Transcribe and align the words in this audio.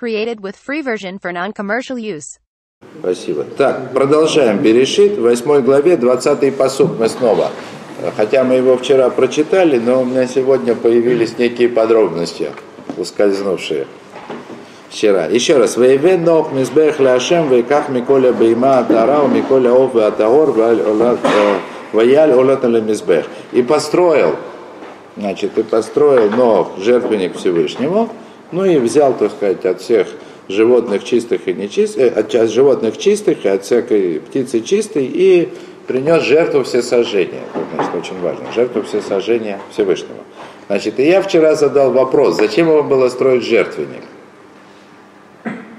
Created 0.00 0.40
with 0.40 0.56
free 0.56 0.80
version 0.80 1.18
for 1.18 1.30
non-commercial 1.30 1.98
use. 1.98 2.38
Спасибо. 3.00 3.44
Так, 3.44 3.92
продолжаем 3.92 4.62
Берешит, 4.62 5.18
в 5.18 5.20
8 5.20 5.60
главе, 5.60 5.98
20 5.98 6.56
посуд 6.56 6.98
мы 6.98 7.06
снова. 7.10 7.50
Хотя 8.16 8.42
мы 8.42 8.54
его 8.54 8.78
вчера 8.78 9.10
прочитали, 9.10 9.78
но 9.78 10.00
у 10.00 10.06
меня 10.06 10.26
сегодня 10.26 10.74
появились 10.74 11.36
некие 11.36 11.68
подробности, 11.68 12.50
ускользнувшие 12.96 13.86
вчера. 14.88 15.26
Еще 15.26 15.58
раз. 15.58 15.76
Вейвен 15.76 16.24
нох 16.24 16.50
мизбех 16.50 16.98
ляшем 16.98 17.50
вейках 17.50 17.90
миколя 17.90 18.32
бейма 18.32 18.82
тарау 18.84 19.28
миколя 19.28 19.70
ов 19.74 19.94
атагор 19.96 20.52
ваяль 21.92 22.32
олат 22.32 22.64
мизбех. 22.64 23.26
И 23.52 23.60
построил, 23.62 24.36
значит, 25.18 25.58
и 25.58 25.62
построил 25.62 26.30
нох 26.30 26.78
жертвенник 26.78 27.36
Всевышнему, 27.36 28.08
ну 28.52 28.64
и 28.64 28.78
взял, 28.78 29.14
так 29.16 29.30
сказать, 29.32 29.64
от 29.64 29.80
всех 29.80 30.08
животных 30.48 31.04
чистых 31.04 31.46
и 31.46 31.54
нечистых, 31.54 32.16
от 32.16 32.50
животных 32.50 32.98
чистых 32.98 33.44
и 33.44 33.48
от 33.48 33.64
всякой 33.64 34.20
птицы 34.20 34.60
чистой, 34.60 35.06
и 35.06 35.48
принес 35.86 36.22
жертву 36.22 36.62
все 36.64 36.82
сожжения. 36.82 37.42
Это, 37.54 37.64
значит, 37.74 37.94
очень 37.94 38.20
важно. 38.20 38.52
Жертву 38.54 38.82
все 38.82 39.00
сожжения 39.00 39.60
Всевышнего. 39.70 40.20
Значит, 40.66 41.00
и 41.00 41.04
я 41.04 41.20
вчера 41.22 41.54
задал 41.54 41.92
вопрос, 41.92 42.36
зачем 42.36 42.68
его 42.68 42.82
было 42.82 43.08
строить 43.08 43.42
жертвенник? 43.42 44.04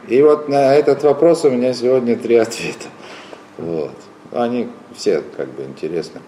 И 0.09 0.21
вот 0.21 0.49
на 0.49 0.75
этот 0.75 1.03
вопрос 1.03 1.45
у 1.45 1.49
меня 1.49 1.73
сегодня 1.73 2.17
три 2.17 2.35
ответа. 2.35 2.87
Вот. 3.57 3.93
Они 4.33 4.67
все 4.93 5.23
как 5.37 5.47
бы 5.49 5.63
интересны. 5.63 6.19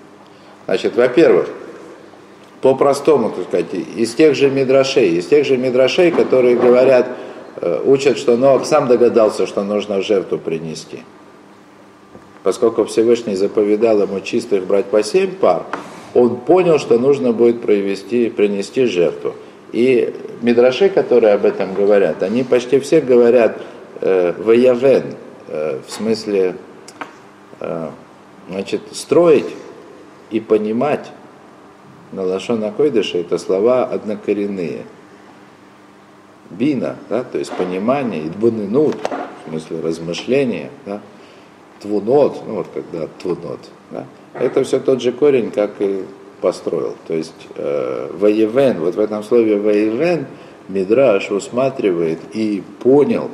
Значит, 0.65 0.95
во-первых, 0.95 1.49
по-простому, 2.63 3.29
так 3.29 3.43
сказать, 3.43 3.73
из 3.73 4.15
тех 4.15 4.35
же 4.35 4.49
мидрашей, 4.49 5.17
из 5.17 5.25
тех 5.27 5.45
же 5.45 5.57
мидрашей, 5.57 6.11
которые 6.11 6.55
говорят, 6.55 7.09
э, 7.57 7.81
учат, 7.83 8.17
что 8.17 8.37
Ноах 8.37 8.65
сам 8.65 8.87
догадался, 8.87 9.45
что 9.45 9.63
нужно 9.63 10.01
жертву 10.01 10.37
принести. 10.37 10.99
Поскольку 12.41 12.85
Всевышний 12.85 13.35
заповедал 13.35 14.01
ему 14.01 14.21
чистых 14.21 14.65
брать 14.65 14.85
по 14.85 15.03
семь 15.03 15.31
пар, 15.31 15.63
он 16.13 16.37
понял, 16.37 16.79
что 16.79 16.97
нужно 16.97 17.33
будет 17.33 17.61
провести, 17.61 18.29
принести 18.29 18.85
жертву. 18.85 19.35
И 19.73 20.15
мидраши, 20.41 20.87
которые 20.87 21.33
об 21.33 21.43
этом 21.43 21.73
говорят, 21.73 22.23
они 22.23 22.43
почти 22.43 22.79
все 22.79 23.01
говорят 23.01 23.61
э, 23.99 24.31
воявен, 24.37 25.15
э, 25.49 25.79
в 25.85 25.91
смысле 25.91 26.55
э, 27.59 27.89
значит, 28.49 28.83
строить 28.93 29.53
и 30.31 30.39
понимать 30.39 31.11
на 32.13 32.23
Лашона 32.23 32.71
Койдыша 32.71 33.17
это 33.17 33.37
слова 33.37 33.85
однокоренные. 33.85 34.83
Бина, 36.49 36.97
да, 37.09 37.23
то 37.23 37.39
есть 37.39 37.51
понимание, 37.53 38.25
и 38.25 38.29
двунынут, 38.29 38.95
в 38.95 39.49
смысле 39.49 39.79
размышления, 39.81 40.69
да, 40.85 41.01
твунот, 41.81 42.43
ну 42.47 42.55
вот 42.55 42.67
когда 42.73 43.07
твунот, 43.19 43.59
да, 43.89 44.05
это 44.33 44.63
все 44.63 44.79
тот 44.79 45.01
же 45.01 45.11
корень, 45.11 45.49
как 45.49 45.71
и 45.79 46.03
построил. 46.41 46.95
То 47.07 47.15
есть 47.15 47.47
э, 47.55 48.09
воевен, 48.13 48.79
вот 48.79 48.95
в 48.95 48.99
этом 48.99 49.23
слове 49.23 49.59
воевен 49.59 50.27
Мидраш 50.69 51.31
усматривает 51.31 52.19
и 52.33 52.61
понял, 52.79 53.31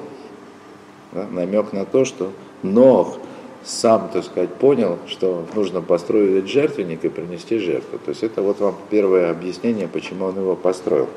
да, 1.11 1.27
намек 1.29 1.73
на 1.73 1.85
то, 1.85 2.05
что 2.05 2.31
Нох 2.63 3.17
сам, 3.63 4.09
так 4.11 4.23
сказать, 4.23 4.53
понял, 4.53 4.97
что 5.07 5.45
нужно 5.53 5.81
построить 5.81 6.47
жертвенник 6.47 7.03
и 7.05 7.09
принести 7.09 7.59
жертву. 7.59 7.99
То 7.99 8.09
есть 8.09 8.23
это 8.23 8.41
вот 8.41 8.59
вам 8.59 8.75
первое 8.89 9.31
объяснение, 9.31 9.87
почему 9.87 10.25
он 10.25 10.37
его 10.37 10.55
построил. 10.55 11.07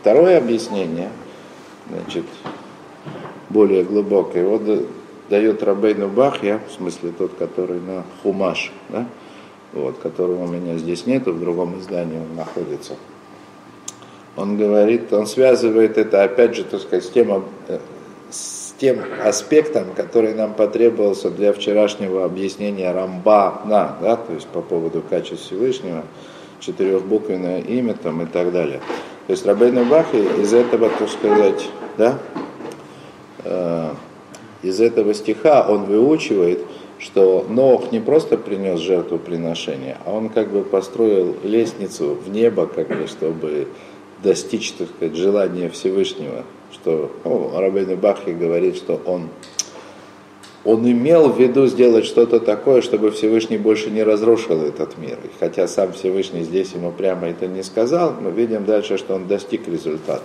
Второе 0.00 0.38
объяснение, 0.38 1.10
значит, 1.88 2.24
более 3.50 3.84
глубокое, 3.84 4.46
вот 4.46 4.62
дает 5.28 5.62
Рабейну 5.62 6.08
Бахья, 6.08 6.60
в 6.68 6.72
смысле 6.72 7.12
тот, 7.16 7.34
который 7.34 7.80
на 7.80 8.04
Хумаш, 8.22 8.72
да, 8.88 9.06
вот, 9.72 9.98
которого 9.98 10.44
у 10.44 10.46
меня 10.46 10.76
здесь 10.76 11.06
нету, 11.06 11.32
в 11.32 11.40
другом 11.40 11.78
издании 11.78 12.18
он 12.18 12.36
находится. 12.36 12.94
Он 14.36 14.56
говорит, 14.56 15.12
он 15.12 15.26
связывает 15.26 15.98
это, 15.98 16.22
опять 16.22 16.56
же, 16.56 16.64
так 16.64 16.80
сказать, 16.80 17.04
с 17.04 17.10
тем, 17.10 17.44
э, 17.68 17.78
тем 18.82 18.98
аспектом, 19.24 19.94
который 19.94 20.34
нам 20.34 20.54
потребовался 20.54 21.30
для 21.30 21.52
вчерашнего 21.52 22.24
объяснения 22.24 22.90
Рамбана, 22.90 23.96
да, 24.00 24.16
то 24.16 24.32
есть 24.34 24.48
по 24.48 24.60
поводу 24.60 25.04
качества 25.08 25.36
Всевышнего, 25.38 26.02
четырехбуквенное 26.58 27.60
имя 27.60 27.94
там 27.94 28.22
и 28.22 28.26
так 28.26 28.50
далее. 28.50 28.80
То 29.28 29.34
есть 29.34 29.46
Рабейну 29.46 29.84
Бахи 29.84 30.16
из 30.16 30.52
этого, 30.52 30.90
так 30.98 31.08
сказать, 31.08 31.70
да, 31.96 32.18
э, 33.44 33.90
из 34.64 34.80
этого 34.80 35.14
стиха 35.14 35.64
он 35.68 35.84
выучивает, 35.84 36.58
что 36.98 37.46
Нох 37.48 37.92
не 37.92 38.00
просто 38.00 38.36
принес 38.36 38.80
жертву 38.80 39.18
приношения, 39.18 39.96
а 40.04 40.10
он 40.10 40.28
как 40.28 40.50
бы 40.50 40.64
построил 40.64 41.36
лестницу 41.44 42.16
в 42.16 42.28
небо, 42.30 42.66
как 42.66 42.88
бы, 42.88 43.06
чтобы 43.06 43.68
достичь, 44.24 44.72
так 44.72 44.88
сказать, 44.88 45.14
желания 45.14 45.68
Всевышнего 45.68 46.42
что 46.72 47.10
ну, 47.24 47.52
Рабейн 47.58 47.96
Бахи 47.96 48.30
говорит, 48.30 48.76
что 48.76 49.00
он, 49.04 49.28
он 50.64 50.90
имел 50.90 51.28
в 51.28 51.38
виду 51.38 51.66
сделать 51.66 52.04
что-то 52.04 52.40
такое, 52.40 52.82
чтобы 52.82 53.10
Всевышний 53.10 53.58
больше 53.58 53.90
не 53.90 54.02
разрушил 54.02 54.62
этот 54.62 54.98
мир. 54.98 55.18
И 55.24 55.28
хотя 55.38 55.68
сам 55.68 55.92
Всевышний 55.92 56.42
здесь 56.42 56.72
ему 56.72 56.90
прямо 56.92 57.28
это 57.28 57.46
не 57.46 57.62
сказал, 57.62 58.14
мы 58.20 58.30
видим 58.30 58.64
дальше, 58.64 58.98
что 58.98 59.14
он 59.14 59.26
достиг 59.26 59.68
результата. 59.68 60.24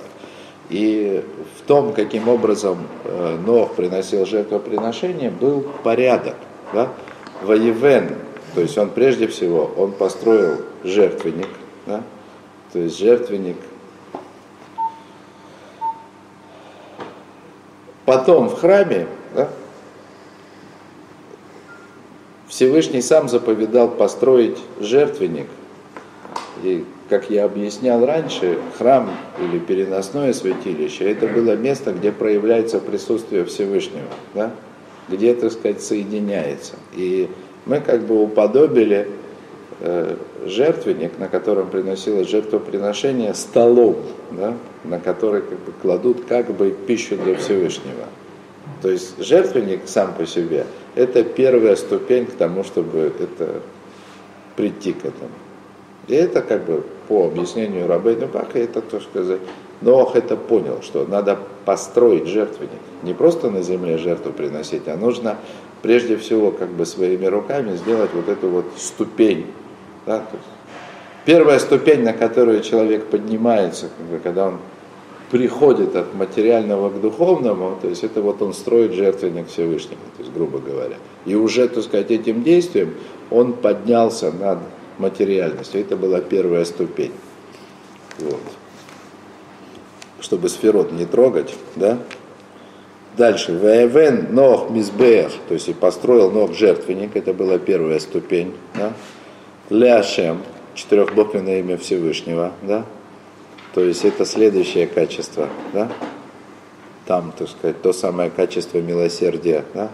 И 0.70 1.24
в 1.58 1.68
том, 1.68 1.94
каким 1.94 2.28
образом 2.28 2.80
э, 3.06 3.38
Нох 3.46 3.76
приносил 3.76 4.26
жертвоприношение, 4.26 5.32
был 5.32 5.66
порядок. 5.84 6.36
Да? 6.74 6.90
Воевен, 7.42 8.10
то 8.54 8.62
есть 8.62 8.78
он 8.78 8.90
прежде 8.90 9.28
всего, 9.28 9.72
он 9.78 9.92
построил 9.92 10.58
жертвенник, 10.84 11.48
да? 11.86 12.04
то 12.74 12.80
есть 12.80 12.98
жертвенник 12.98 13.56
Потом 18.08 18.48
в 18.48 18.58
храме 18.58 19.06
да, 19.36 19.50
Всевышний 22.48 23.02
сам 23.02 23.28
заповедал 23.28 23.90
построить 23.90 24.58
жертвенник. 24.80 25.48
И, 26.64 26.86
как 27.10 27.30
я 27.30 27.44
объяснял 27.44 28.06
раньше, 28.06 28.60
храм 28.78 29.10
или 29.42 29.60
переносное 29.60 30.32
святилище, 30.32 31.12
это 31.12 31.28
было 31.28 31.58
место, 31.58 31.92
где 31.92 32.14
проявляется 32.14 32.80
присутствие 32.80 33.44
Всевышнего, 33.44 34.08
да? 34.34 34.52
где, 35.10 35.34
так 35.34 35.52
сказать, 35.52 35.82
соединяется. 35.82 36.76
И 36.96 37.30
мы 37.66 37.82
как 37.82 38.06
бы 38.06 38.24
уподобили 38.24 39.10
жертвенник, 40.46 41.20
на 41.20 41.28
котором 41.28 41.70
приносилось 41.70 42.28
жертвоприношение, 42.30 43.34
столом, 43.34 43.98
да, 44.32 44.56
на 44.84 45.00
который 45.00 45.42
как 45.42 45.60
бы, 45.60 45.72
кладут 45.82 46.26
как 46.26 46.52
бы 46.52 46.72
пищу 46.72 47.16
для 47.18 47.36
Всевышнего. 47.36 48.06
То 48.82 48.90
есть 48.90 49.22
жертвенник 49.24 49.82
сам 49.86 50.14
по 50.14 50.26
себе– 50.26 50.66
это 50.96 51.24
первая 51.24 51.76
ступень 51.76 52.26
к 52.26 52.34
тому, 52.34 52.64
чтобы 52.64 53.12
это, 53.20 53.62
прийти 54.56 54.94
к 54.94 55.06
этому. 55.06 55.32
И 56.08 56.16
это 56.16 56.42
как 56.42 56.66
бы 56.66 56.84
по 57.08 57.26
объяснению 57.26 57.88
Рабейна 57.88 58.28
Баха, 58.28 58.58
это 58.60 58.82
то 58.82 59.00
сказать, 59.00 59.42
Ноах 59.82 60.16
это 60.16 60.36
понял, 60.36 60.82
что 60.82 61.06
надо 61.06 61.38
построить 61.66 62.28
жертвенник. 62.28 62.80
Не 63.04 63.14
просто 63.14 63.52
на 63.52 63.62
земле 63.62 64.00
жертву 64.00 64.32
приносить, 64.32 64.88
а 64.88 64.98
нужно 64.98 65.38
прежде 65.84 66.18
всего 66.18 66.52
как 66.52 66.70
бы 66.70 66.86
своими 66.86 67.28
руками 67.28 67.76
сделать 67.76 68.10
вот 68.14 68.28
эту 68.28 68.50
вот 68.50 68.66
ступень 68.78 69.46
да? 70.08 70.20
То 70.20 70.38
есть 70.38 70.48
первая 71.26 71.60
ступень, 71.60 72.04
на 72.04 72.14
которую 72.14 72.62
человек 72.62 73.06
поднимается, 73.08 73.90
когда 74.24 74.48
он 74.48 74.60
приходит 75.30 75.96
от 75.96 76.16
материального 76.16 76.90
к 76.90 77.02
духовному, 77.02 77.78
то 77.82 77.90
есть 77.90 78.04
это 78.04 78.22
вот 78.22 78.42
он 78.42 78.54
строит 78.54 78.94
жертвенник 78.94 79.50
Всевышнему, 79.50 80.02
то 80.16 80.24
есть 80.24 80.34
грубо 80.34 80.60
говоря. 80.60 80.96
И 81.26 81.36
уже, 81.36 81.68
так 81.68 81.84
сказать, 81.84 82.12
этим 82.12 82.44
действием 82.44 82.96
он 83.30 83.54
поднялся 83.54 84.32
над 84.32 84.60
материальностью. 84.98 85.82
Это 85.82 85.98
была 85.98 86.22
первая 86.22 86.66
ступень. 86.66 87.12
Вот. 88.20 88.40
Чтобы 90.22 90.50
сферот 90.50 90.92
не 90.92 91.06
трогать, 91.06 91.54
да? 91.76 92.00
Дальше, 93.18 93.58
Ваевен 93.58 94.28
Нох 94.34 94.70
Мизбех, 94.70 95.32
то 95.48 95.56
есть 95.56 95.68
и 95.70 95.74
построил 95.74 96.32
Нох 96.32 96.54
жертвенник, 96.54 97.16
это 97.16 97.34
была 97.34 97.58
первая 97.58 98.00
ступень, 98.00 98.54
да? 98.76 98.94
Ляшем, 99.70 100.44
четырехбуквенное 100.76 101.60
имя 101.60 101.78
Всевышнего, 101.78 102.54
да? 102.62 102.86
То 103.74 103.82
есть 103.84 104.06
это 104.06 104.26
следующее 104.26 104.88
качество, 104.88 105.50
да? 105.74 105.90
Там, 107.06 107.34
так 107.38 107.50
сказать, 107.50 107.82
то 107.82 107.92
самое 107.92 108.30
качество 108.30 108.78
милосердия, 108.78 109.66
да? 109.74 109.90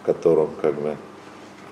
В 0.00 0.06
котором, 0.06 0.50
как 0.60 0.80
бы, 0.80 0.96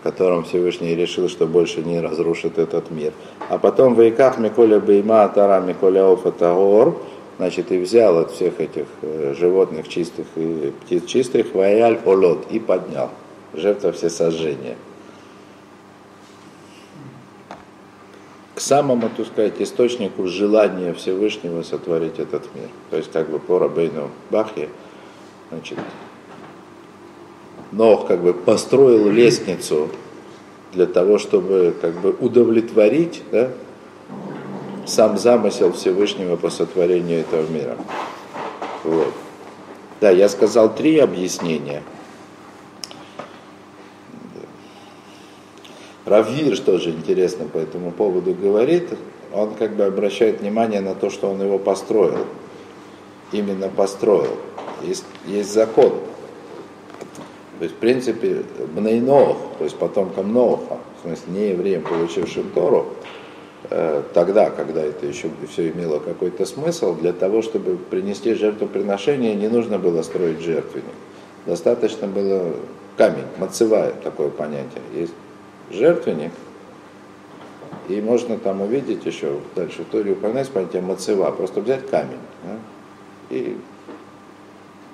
в 0.01 0.03
котором 0.03 0.43
Всевышний 0.43 0.97
решил, 0.97 1.29
что 1.29 1.47
больше 1.47 1.83
не 1.83 2.01
разрушит 2.01 2.59
этот 2.59 2.91
мир. 2.91 3.13
А 3.49 3.59
потом 3.59 3.95
в 3.95 4.03
Иках 4.03 4.39
Миколя 4.39 4.81
Бейма 4.81 5.29
Тара 5.29 5.61
Миколя 5.61 6.11
Офа 6.11 6.33
Тагор, 6.33 7.01
значит, 7.39 7.71
и 7.71 7.79
взял 7.79 8.19
от 8.19 8.33
всех 8.33 8.61
этих 8.61 8.87
э, 9.03 9.35
животных 9.39 9.89
чистых 9.89 10.27
и 10.35 10.73
птиц 10.85 11.05
чистых, 11.05 11.55
ваяль 11.55 12.01
олот, 12.05 12.47
и 12.51 12.59
поднял. 12.59 13.11
Жертва 13.55 13.93
все 13.93 14.11
Самому, 18.61 19.09
так 19.17 19.27
сказать, 19.27 19.55
источнику 19.61 20.27
желания 20.27 20.93
Всевышнего 20.93 21.63
сотворить 21.63 22.19
этот 22.19 22.55
мир. 22.55 22.69
То 22.91 22.99
есть, 22.99 23.11
как 23.11 23.31
бы 23.31 23.39
по 23.39 23.59
Рабейну 23.59 24.11
Бахе, 24.29 24.69
значит, 25.51 25.79
Нох 27.73 28.07
как 28.07 28.21
бы 28.21 28.35
построил 28.35 29.09
лестницу 29.09 29.89
для 30.75 30.85
того, 30.85 31.17
чтобы 31.17 31.75
как 31.81 31.99
бы 32.03 32.15
удовлетворить 32.21 33.23
да, 33.33 33.49
сам 34.87 35.17
замысел 35.17 35.73
Всевышнего 35.73 36.37
по 36.37 36.51
сотворению 36.51 37.21
этого 37.21 37.51
мира. 37.51 37.79
Вот. 38.85 39.15
Да, 40.03 40.11
я 40.11 40.29
сказал 40.29 40.75
три 40.75 40.99
объяснения. 40.99 41.83
Равгир 46.07 46.59
тоже 46.61 46.91
интересно 46.91 47.47
по 47.47 47.59
этому 47.59 47.93
поводу 47.93 48.35
говорит. 48.35 48.89
Он 49.33 49.55
как 49.55 49.77
бы 49.77 49.85
обращает 49.85 50.41
внимание 50.41 50.81
на 50.81 50.95
то, 50.95 51.11
что 51.11 51.31
он 51.31 51.43
его 51.43 51.59
построил. 51.59 52.27
Именно 53.33 53.69
построил. 53.69 54.37
Есть, 54.83 55.05
есть 55.27 55.53
закон. 55.53 55.93
То 57.59 57.65
есть, 57.65 57.77
в 57.77 57.79
принципе, 57.79 58.43
Бнейнох, 58.75 59.37
то 59.59 59.65
есть 59.65 59.77
потомкам 59.77 60.33
Ноха, 60.33 60.79
в 60.99 61.07
смысле, 61.07 61.25
не 61.29 61.49
евреям, 61.51 61.83
получившим 61.83 62.51
Тору, 62.55 62.87
э, 63.69 64.03
тогда, 64.15 64.49
когда 64.49 64.83
это 64.83 65.05
еще 65.05 65.29
все 65.53 65.69
имело 65.69 65.99
какой-то 65.99 66.47
смысл, 66.47 66.95
для 66.95 67.13
того, 67.13 67.43
чтобы 67.43 67.77
принести 67.77 68.33
жертвоприношение, 68.33 69.35
не 69.35 69.49
нужно 69.49 69.79
было 69.79 70.01
строить 70.01 70.41
жертвенник. 70.41 70.87
Достаточно 71.45 72.07
было 72.09 72.55
камень, 72.97 73.27
мацевая, 73.37 73.93
такое 74.03 74.31
понятие. 74.31 74.83
Есть 74.95 75.13
жертвенник, 75.71 76.33
и 77.89 78.01
можно 78.01 78.39
там 78.39 78.63
увидеть 78.63 79.05
еще 79.05 79.41
дальше 79.55 79.83
в 79.83 79.87
Торе 79.87 80.13
упоминать 80.13 80.49
понятие 80.51 80.83
мацева, 80.83 81.31
просто 81.33 81.61
взять 81.61 81.89
камень. 81.89 82.19
Да? 82.45 82.59
И 83.31 83.57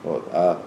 вот. 0.03 0.25
А 0.33 0.63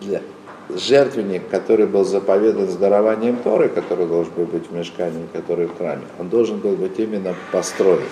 для, 0.00 0.22
жертвенник, 0.70 1.48
который 1.48 1.86
был 1.86 2.04
заповедан 2.04 2.68
с 2.68 2.76
дарованием 2.76 3.36
Торы, 3.36 3.68
который 3.68 4.06
должен 4.06 4.32
был 4.34 4.46
быть 4.46 4.68
в 4.68 4.72
мешкании, 4.72 5.26
который 5.32 5.66
в 5.66 5.76
храме, 5.76 6.02
он 6.18 6.28
должен 6.28 6.58
был 6.58 6.76
быть 6.76 6.98
именно 6.98 7.34
построен. 7.50 8.06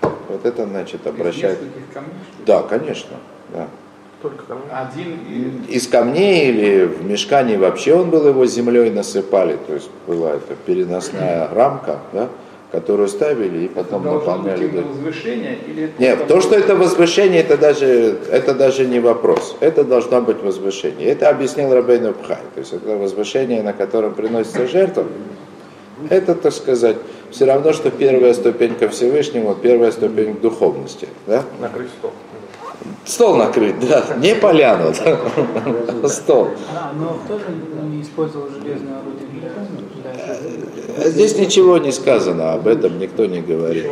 Вот 0.00 0.44
это 0.44 0.66
значит 0.66 1.06
обращать. 1.06 1.58
Да, 2.44 2.62
конечно. 2.62 3.16
Да. 3.52 3.68
Только 4.20 4.44
камни? 4.44 4.64
Один 4.72 5.64
из 5.68 5.86
камней 5.86 6.48
или 6.48 6.84
в 6.86 7.04
мешкане 7.04 7.56
вообще 7.56 7.94
он 7.94 8.10
был 8.10 8.26
его 8.26 8.46
землей 8.46 8.90
насыпали, 8.90 9.56
то 9.66 9.74
есть 9.74 9.90
была 10.06 10.32
это 10.32 10.54
переносная 10.66 11.48
рамка, 11.52 12.00
да, 12.12 12.28
которую 12.72 13.08
ставили 13.08 13.66
и 13.66 13.68
потом 13.68 14.02
это 14.02 14.14
наполняли. 14.14 14.66
Быть 14.66 14.86
возвышение 14.86 15.58
или 15.66 15.92
Нет, 15.98 16.26
то, 16.26 16.40
что 16.40 16.56
это 16.56 16.74
возвышение, 16.74 17.40
это 17.40 17.56
даже, 17.56 18.18
это 18.30 18.54
даже 18.54 18.86
не 18.86 18.98
вопрос. 18.98 19.56
Это 19.60 19.84
должно 19.84 20.20
быть 20.20 20.42
возвышение. 20.42 21.08
Это 21.08 21.28
объяснил 21.30 21.72
Рабейну 21.72 22.12
Пхай. 22.12 22.38
То 22.54 22.60
есть 22.60 22.72
это 22.72 22.96
возвышение, 22.96 23.62
на 23.62 23.72
котором 23.72 24.14
приносится 24.14 24.66
жертва. 24.66 25.04
Это, 26.10 26.34
так 26.34 26.52
сказать, 26.52 26.96
все 27.30 27.44
равно, 27.44 27.72
что 27.72 27.90
первая 27.90 28.34
ступень 28.34 28.74
ко 28.74 28.88
Всевышнему, 28.88 29.54
первая 29.54 29.90
ступень 29.90 30.34
к 30.34 30.40
духовности. 30.40 31.08
Да? 31.26 31.44
Накрыть 31.60 31.88
стол. 31.98 32.12
Стол 33.04 33.36
накрыть, 33.36 33.80
да, 33.80 34.04
не 34.18 34.34
поляну, 34.34 34.92
да. 35.04 36.08
стол. 36.08 36.48
А, 36.74 36.92
но 36.98 37.18
тоже 37.26 37.44
не 37.90 38.02
использовал 38.02 38.48
железное 38.50 38.98
орудие 38.98 39.50
А 40.98 41.08
Здесь 41.08 41.36
ничего 41.38 41.78
не 41.78 41.90
сказано 41.92 42.52
об 42.52 42.66
этом, 42.66 42.98
никто 42.98 43.26
не 43.26 43.40
говорит. 43.40 43.86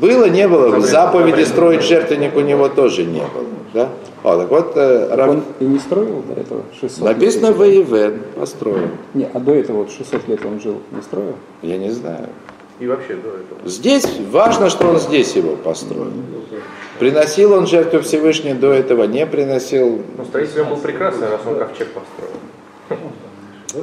Было 0.00 0.26
не 0.28 0.48
было, 0.48 0.76
в 0.76 0.84
заповеди 0.84 1.42
строить 1.44 1.82
жертвенник 1.82 2.36
у 2.36 2.40
него 2.40 2.68
тоже 2.68 3.04
не 3.04 3.20
было. 3.20 3.44
Да? 3.74 3.88
О, 4.22 4.36
так 4.38 4.50
вот, 4.50 4.72
э, 4.76 5.06
Так 5.08 5.18
Рав- 5.18 5.30
он 5.30 5.42
и 5.60 5.64
не 5.64 5.78
строил 5.78 6.22
до 6.22 6.40
этого 6.40 6.62
600 6.80 7.04
написано 7.04 7.48
лет? 7.48 7.56
Воевен, 7.56 8.22
построил. 8.34 8.88
Не, 9.14 9.28
а 9.32 9.38
до 9.38 9.54
этого 9.54 9.78
вот 9.78 9.90
600 9.90 10.26
лет 10.28 10.40
он 10.44 10.60
жил, 10.60 10.80
не 10.90 11.02
строил? 11.02 11.34
Я 11.62 11.76
не 11.78 11.90
знаю. 11.90 12.28
И 12.80 12.86
вообще 12.86 13.14
до 13.14 13.28
этого. 13.28 13.60
Здесь 13.64 14.06
важно, 14.30 14.68
что 14.70 14.88
он 14.88 14.98
здесь 14.98 15.36
его 15.36 15.56
построил. 15.56 16.10
Приносил 16.98 17.52
он 17.52 17.66
жертву 17.66 18.00
Всевышний 18.00 18.54
до 18.54 18.72
этого, 18.72 19.04
не 19.04 19.26
приносил. 19.26 20.02
Ну, 20.16 20.24
строитель 20.24 20.64
был 20.64 20.76
прекрасный, 20.76 21.28
раз 21.28 21.40
он 21.46 21.56
ковчег 21.58 21.88
построил. 21.92 22.36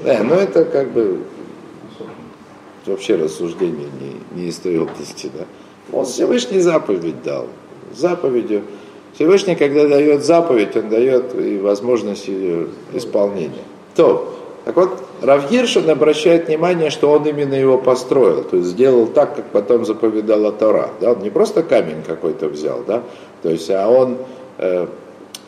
Э, 0.04 0.24
ну 0.24 0.36
это 0.36 0.66
как 0.66 0.90
бы 0.90 1.20
вообще 2.86 3.16
рассуждение 3.16 3.88
не, 4.02 4.42
не 4.42 4.50
из 4.50 4.58
той 4.58 4.80
области. 4.80 5.30
Да? 5.34 5.46
Он 5.92 6.06
Всевышний 6.06 6.60
заповедь 6.60 7.22
дал. 7.24 7.48
Заповедью. 7.94 8.64
Всевышний, 9.14 9.56
когда 9.56 9.88
дает 9.88 10.24
заповедь, 10.24 10.76
он 10.76 10.90
дает 10.90 11.36
и 11.36 11.60
возможность 11.60 12.28
ее 12.28 12.68
исполнения. 12.94 13.64
То, 13.96 14.34
так 14.66 14.78
вот, 14.78 15.04
Равгиршин 15.22 15.90
обращает 15.90 16.48
внимание, 16.48 16.90
что 16.90 17.12
он 17.12 17.28
именно 17.28 17.54
его 17.54 17.78
построил, 17.78 18.44
то 18.44 18.58
есть 18.58 18.70
сделал 18.70 19.08
так, 19.08 19.36
как 19.36 19.46
потом 19.48 19.86
заповедала 19.86 20.54
Тора. 20.54 20.92
Да? 21.02 21.12
Он 21.12 21.20
не 21.20 21.30
просто 21.30 21.64
камень 21.64 22.02
какой-то 22.06 22.48
взял, 22.48 22.82
да? 22.88 23.04
то 23.42 23.50
есть, 23.50 23.70
а 23.70 23.90
он, 23.90 24.18
э, 24.60 24.88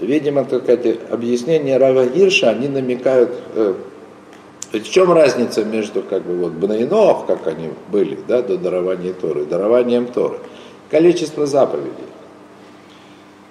видимо, 0.01 0.44
так 0.44 0.67
эти 0.67 1.00
объяснения 1.09 1.77
Рава 1.77 2.07
Гирша, 2.07 2.50
они 2.50 2.67
намекают, 2.67 3.31
э, 3.56 3.75
то 4.71 4.79
в 4.79 4.89
чем 4.89 5.13
разница 5.13 5.63
между 5.63 6.01
как 6.01 6.23
бы 6.23 6.35
вот 6.35 6.51
Бнайнов, 6.51 7.25
как 7.25 7.47
они 7.47 7.69
были, 7.89 8.19
да, 8.27 8.41
до 8.41 8.57
дарования 8.57 9.13
Торы, 9.13 9.45
дарованием 9.45 10.07
Торы? 10.07 10.39
Количество 10.91 11.45
заповедей. 11.45 11.91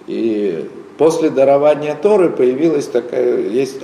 И 0.07 0.69
после 0.99 1.31
дарования 1.31 1.95
Торы 2.01 2.29
появилась 2.29 2.87
такая, 2.87 3.39
есть, 3.49 3.81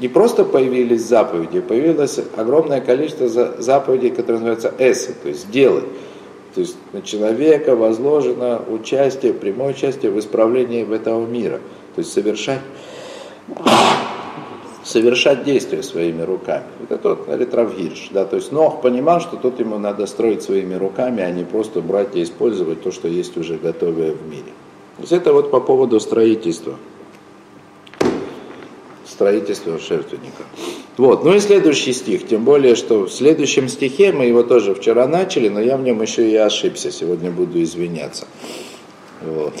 не 0.00 0.08
просто 0.08 0.44
появились 0.44 1.02
заповеди, 1.02 1.60
появилось 1.60 2.20
огромное 2.36 2.80
количество 2.80 3.28
за- 3.28 3.60
заповедей, 3.60 4.10
которые 4.10 4.40
называются 4.40 4.74
эсы, 4.78 5.14
то 5.22 5.28
есть 5.28 5.50
делать. 5.50 5.84
То 6.54 6.60
есть 6.60 6.76
на 6.92 7.02
человека 7.02 7.76
возложено 7.76 8.62
участие, 8.70 9.34
прямое 9.34 9.70
участие 9.70 10.10
в 10.10 10.18
исправлении 10.18 10.90
этого 10.94 11.26
мира. 11.26 11.60
То 11.94 12.00
есть 12.00 12.12
совершать, 12.12 12.60
совершать 14.82 15.44
действия 15.44 15.82
своими 15.82 16.22
руками. 16.22 16.64
Это 16.82 16.96
тот, 16.96 17.26
говорит 17.26 17.54
Равгирш. 17.54 18.08
Да, 18.10 18.24
то 18.24 18.36
есть 18.36 18.52
Нох 18.52 18.80
понимал, 18.80 19.20
что 19.20 19.36
тут 19.36 19.60
ему 19.60 19.78
надо 19.78 20.06
строить 20.06 20.42
своими 20.42 20.74
руками, 20.74 21.22
а 21.22 21.30
не 21.30 21.44
просто 21.44 21.82
брать 21.82 22.16
и 22.16 22.22
использовать 22.22 22.82
то, 22.82 22.90
что 22.90 23.06
есть 23.06 23.36
уже 23.36 23.58
готовое 23.58 24.12
в 24.12 24.26
мире. 24.26 24.52
То 24.96 25.02
есть 25.02 25.12
это 25.12 25.34
вот 25.34 25.50
по 25.50 25.60
поводу 25.60 26.00
строительства. 26.00 26.76
Строительства 29.16 29.78
жертвенника. 29.78 30.42
Вот, 30.98 31.24
ну 31.24 31.34
и 31.34 31.40
следующий 31.40 31.94
стих, 31.94 32.28
тем 32.28 32.44
более, 32.44 32.76
что 32.76 33.06
в 33.06 33.10
следующем 33.10 33.66
стихе, 33.66 34.12
мы 34.12 34.26
его 34.26 34.42
тоже 34.42 34.74
вчера 34.74 35.06
начали, 35.06 35.48
но 35.48 35.58
я 35.58 35.78
в 35.78 35.82
нем 35.82 36.02
еще 36.02 36.30
и 36.30 36.36
ошибся, 36.36 36.90
сегодня 36.90 37.30
буду 37.30 37.62
извиняться. 37.62 38.26
Вот. 39.22 39.54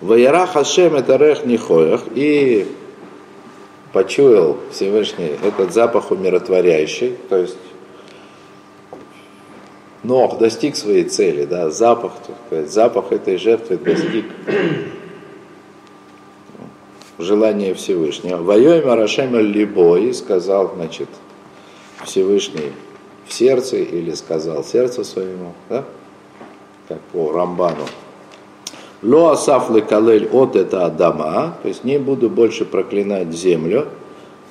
Ваера 0.00 0.46
Хашем 0.46 0.94
это 0.94 1.16
рех 1.16 1.44
нихоях, 1.44 2.04
и 2.14 2.66
почуял 3.92 4.56
Всевышний 4.72 5.32
этот 5.44 5.74
запах 5.74 6.10
умиротворяющий, 6.10 7.14
то 7.28 7.36
есть 7.36 7.58
Нох 10.02 10.38
достиг 10.38 10.76
своей 10.76 11.04
цели, 11.04 11.44
да, 11.44 11.68
запах, 11.68 12.12
так 12.26 12.36
сказать, 12.46 12.72
запах 12.72 13.12
этой 13.12 13.36
жертвы 13.36 13.76
достиг 13.76 14.24
желания 17.18 17.74
Всевышнего. 17.74 18.42
Воюем 18.42 18.88
Арашем 18.88 19.36
Либой, 19.36 20.14
сказал, 20.14 20.72
значит, 20.74 21.08
Всевышний 22.04 22.72
в 23.26 23.32
сердце, 23.32 23.76
или 23.76 24.12
сказал 24.12 24.64
сердце 24.64 25.04
своему, 25.04 25.52
да, 25.68 25.84
как 26.88 27.00
по 27.12 27.32
Рамбану. 27.32 27.86
Ло 29.02 29.32
асаф 29.32 29.70
лекалель 29.70 30.28
от 30.28 30.56
это 30.56 30.86
Адама, 30.86 31.56
то 31.62 31.68
есть 31.68 31.84
не 31.84 31.98
буду 31.98 32.28
больше 32.30 32.64
проклинать 32.64 33.32
землю, 33.32 33.88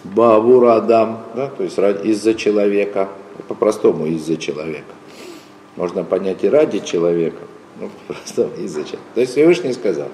Бавура 0.04 0.76
Адам, 0.76 1.24
да, 1.36 1.48
то 1.50 1.64
есть 1.64 1.78
из-за 1.78 2.34
человека, 2.34 3.10
по-простому 3.48 4.06
из-за 4.08 4.38
человека. 4.38 4.94
Можно 5.76 6.04
понять 6.04 6.44
и 6.44 6.50
ради 6.50 6.80
человека, 6.80 7.40
ну, 7.80 7.90
просто 8.08 8.50
из-за 8.58 8.82
человека. 8.84 9.04
То 9.16 9.22
есть 9.22 9.34
Всевышний 9.34 9.74
сказал, 9.74 10.08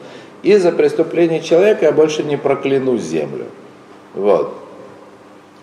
из-за 0.43 0.71
преступления 0.71 1.41
человека 1.41 1.85
я 1.85 1.91
больше 1.91 2.23
не 2.23 2.38
прокляну 2.38 2.97
землю. 2.97 3.45
Вот. 4.13 4.53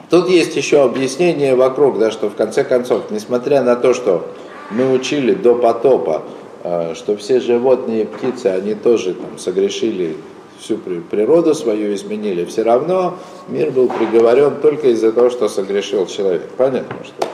Тут 0.08 0.28
есть 0.28 0.56
еще 0.56 0.82
объяснение 0.82 1.54
вокруг, 1.54 1.98
да, 1.98 2.10
что 2.10 2.28
в 2.28 2.34
конце 2.34 2.64
концов, 2.64 3.10
несмотря 3.10 3.62
на 3.62 3.76
то, 3.76 3.94
что 3.94 4.26
мы 4.70 4.90
учили 4.90 5.34
до 5.34 5.54
потопа, 5.54 6.22
э, 6.64 6.94
что 6.96 7.16
все 7.16 7.40
животные 7.40 8.02
и 8.02 8.06
птицы, 8.06 8.46
они 8.46 8.74
тоже 8.74 9.14
там 9.14 9.38
согрешили, 9.38 10.16
всю 10.58 10.78
при- 10.78 11.00
природу 11.00 11.54
свою 11.54 11.94
изменили, 11.94 12.44
все 12.44 12.62
равно 12.62 13.18
мир 13.48 13.70
был 13.70 13.88
приговорен 13.88 14.56
только 14.60 14.88
из-за 14.88 15.12
того, 15.12 15.30
что 15.30 15.48
согрешил 15.48 16.06
человек. 16.06 16.42
Понятно, 16.56 16.96
что 17.04 17.28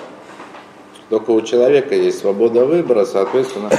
только 1.08 1.30
у 1.30 1.40
человека 1.40 1.94
есть 1.94 2.18
свобода 2.18 2.64
выбора, 2.64 3.04
соответственно, 3.04 3.70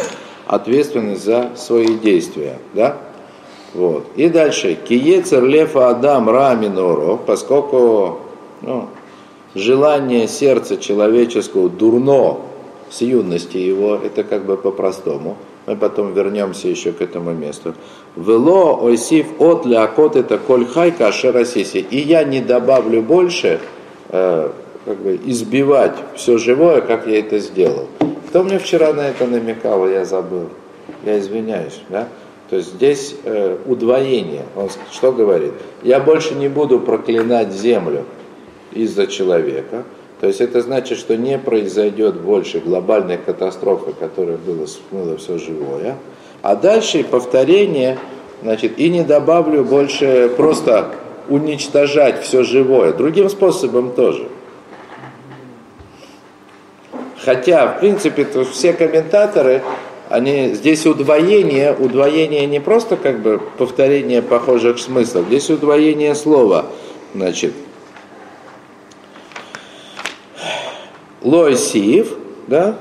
ответственность 0.46 1.24
за 1.24 1.52
свои 1.56 1.98
действия. 1.98 2.58
Да? 2.74 2.98
Вот. 3.78 4.08
И 4.16 4.28
дальше. 4.28 4.76
Киецер 4.76 5.46
лефа 5.46 5.90
адам 5.90 6.30
раминоро, 6.30 7.16
поскольку 7.16 8.18
ну, 8.64 8.88
желание 9.54 10.28
сердца 10.28 10.78
человеческого 10.78 11.70
дурно 11.70 12.40
с 12.90 13.02
юности 13.02 13.58
его, 13.58 13.94
это 14.04 14.24
как 14.24 14.46
бы 14.46 14.58
по-простому. 14.58 15.38
Мы 15.68 15.76
потом 15.76 16.14
вернемся 16.14 16.68
еще 16.68 16.92
к 16.92 17.04
этому 17.04 17.34
месту. 17.34 17.76
Вело 18.16 18.80
ойсив 18.82 19.28
от 19.40 19.68
лякот 19.68 20.16
это 20.16 20.40
коль 20.40 20.66
хайка 20.66 21.12
шарасиси. 21.12 21.78
И 21.78 22.00
я 22.00 22.24
не 22.24 22.42
добавлю 22.42 23.04
больше, 23.04 23.60
э, 24.10 24.50
как 24.86 24.98
бы 24.98 25.20
избивать 25.24 25.94
все 26.16 26.40
живое, 26.40 26.82
как 26.82 27.06
я 27.06 27.20
это 27.20 27.38
сделал. 27.38 27.86
Кто 28.30 28.42
мне 28.42 28.58
вчера 28.58 28.92
на 28.94 29.10
это 29.10 29.28
намекал, 29.28 29.88
я 29.88 30.04
забыл. 30.04 30.50
Я 31.06 31.20
извиняюсь, 31.20 31.80
да? 31.90 32.08
То 32.50 32.56
есть 32.56 32.74
здесь 32.76 33.16
э, 33.24 33.58
удвоение. 33.66 34.46
Он 34.56 34.70
что 34.92 35.12
говорит? 35.12 35.54
Я 35.84 36.00
больше 36.00 36.34
не 36.36 36.48
буду 36.48 36.80
проклинать 36.80 37.52
землю 37.52 38.06
из-за 38.72 39.08
человека. 39.08 39.84
То 40.22 40.28
есть 40.28 40.42
это 40.42 40.62
значит, 40.62 40.98
что 40.98 41.16
не 41.18 41.38
произойдет 41.38 42.16
больше 42.16 42.60
глобальной 42.60 43.18
катастрофы, 43.18 43.94
которая 43.94 44.38
была 44.38 44.66
смыла 44.66 45.18
все 45.18 45.38
живое. 45.38 45.98
А 46.42 46.56
дальше 46.56 47.04
повторение, 47.04 48.00
значит, 48.42 48.80
и 48.80 48.90
не 48.90 49.04
добавлю 49.04 49.64
больше 49.64 50.32
просто 50.36 50.92
уничтожать 51.30 52.24
все 52.24 52.44
живое. 52.44 52.94
Другим 52.94 53.30
способом 53.30 53.92
тоже. 53.92 54.28
Хотя, 57.24 57.68
в 57.68 57.80
принципе, 57.82 58.26
все 58.52 58.72
комментаторы, 58.72 59.62
они, 60.10 60.54
здесь 60.54 60.86
удвоение, 60.86 61.74
удвоение 61.74 62.46
не 62.46 62.60
просто 62.60 62.98
как 62.98 63.20
бы 63.20 63.42
повторение 63.58 64.22
похожих 64.22 64.80
смыслов, 64.80 65.26
здесь 65.28 65.50
удвоение 65.50 66.16
слова. 66.16 66.66
Значит, 67.14 67.54
лойсив, 71.22 72.14
да, 72.48 72.78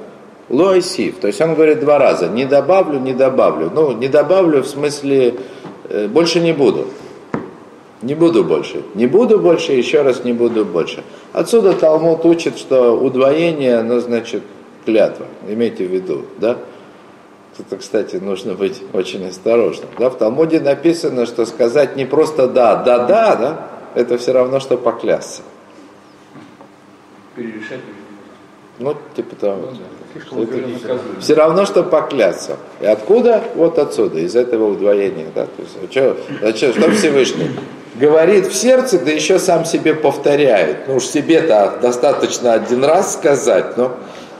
лойсив, 0.48 1.16
то 1.16 1.26
есть 1.26 1.40
он 1.40 1.54
говорит 1.54 1.80
два 1.80 1.98
раза, 1.98 2.28
не 2.28 2.44
добавлю, 2.44 2.98
не 3.00 3.12
добавлю. 3.12 3.70
Ну, 3.74 3.92
не 3.92 4.08
добавлю 4.08 4.62
в 4.62 4.66
смысле, 4.66 5.34
э, 5.88 6.08
больше 6.08 6.40
не 6.40 6.52
буду. 6.52 6.86
Не 8.02 8.14
буду 8.14 8.44
больше. 8.44 8.82
Не 8.94 9.06
буду 9.06 9.38
больше, 9.38 9.72
еще 9.72 10.02
раз 10.02 10.22
не 10.22 10.32
буду 10.32 10.64
больше. 10.64 11.02
Отсюда 11.32 11.72
Талмуд 11.72 12.24
учит, 12.24 12.58
что 12.58 12.92
удвоение, 12.92 13.78
оно 13.78 14.00
значит 14.00 14.42
клятва. 14.84 15.26
Имейте 15.48 15.86
в 15.86 15.90
виду, 15.90 16.26
да? 16.38 16.58
Это, 17.58 17.76
кстати, 17.78 18.16
нужно 18.16 18.54
быть 18.54 18.82
очень 18.92 19.26
осторожным. 19.26 19.88
Да? 19.98 20.10
В 20.10 20.18
Талмуде 20.18 20.60
написано, 20.60 21.26
что 21.26 21.46
сказать 21.46 21.96
не 21.96 22.04
просто 22.04 22.48
да, 22.48 22.76
да, 22.76 23.06
да, 23.06 23.36
да, 23.36 23.68
это 23.94 24.18
все 24.18 24.32
равно, 24.32 24.60
что 24.60 24.76
поклясться. 24.76 25.42
Перерешать. 27.34 27.80
Ну, 28.78 28.94
типа 29.14 29.36
того. 29.36 29.70
Слишком 30.12 30.40
уверенно 30.40 30.78
сказано. 30.78 31.20
Все 31.20 31.34
равно, 31.34 31.64
что 31.64 31.82
поклясться. 31.82 32.58
И 32.80 32.86
откуда? 32.86 33.42
Вот 33.54 33.78
отсюда, 33.78 34.18
из 34.18 34.36
этого 34.36 34.70
удвоения. 34.72 35.28
Да? 35.34 35.46
То 35.46 35.62
есть, 35.62 35.76
а 35.82 36.52
что, 36.52 36.56
что, 36.56 36.78
что 36.78 36.90
Всевышний? 36.90 37.50
Говорит 37.94 38.46
в 38.48 38.54
сердце, 38.54 38.98
да 38.98 39.10
еще 39.10 39.38
сам 39.38 39.64
себе 39.64 39.94
повторяет. 39.94 40.88
Ну 40.88 40.96
уж 40.96 41.04
себе-то 41.04 41.78
достаточно 41.80 42.52
один 42.52 42.84
раз 42.84 43.14
сказать, 43.14 43.78
но 43.78 43.96